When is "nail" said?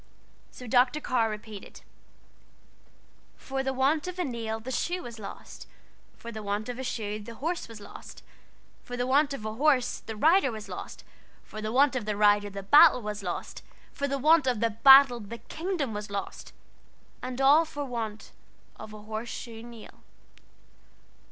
4.23-4.59, 19.61-20.01